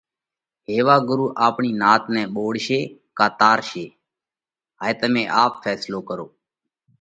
[0.69, 2.81] هيوا ڳرُو آپڻِي نات نئہ ٻوڙشي
[3.17, 3.85] ڪا تارشي؟
[4.79, 6.25] هائي تمي آپ ڦينصلو ڪرو۔